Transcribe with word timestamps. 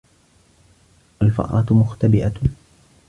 الْفَأْرَةُ 1.21 1.65
مُخْتَبِئَةٌ. 1.73 2.33